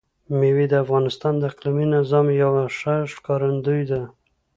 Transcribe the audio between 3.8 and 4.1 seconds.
ده.